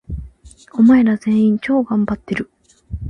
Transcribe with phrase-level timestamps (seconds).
[0.73, 2.49] お前ら、全員、超がんばっている！！！